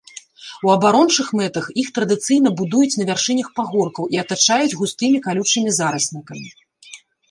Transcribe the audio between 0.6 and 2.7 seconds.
У абарончых мэтах іх традыцыйна